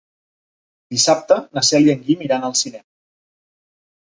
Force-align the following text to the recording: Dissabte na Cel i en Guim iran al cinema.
Dissabte 0.95 1.37
na 1.57 1.63
Cel 1.67 1.85
i 1.91 1.93
en 1.95 2.01
Guim 2.09 2.25
iran 2.29 2.49
al 2.49 2.57
cinema. 2.63 2.87